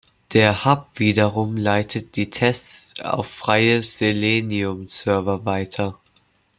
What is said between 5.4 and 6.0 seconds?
weiter.